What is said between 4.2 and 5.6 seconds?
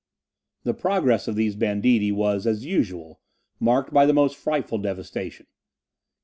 frightful devastation.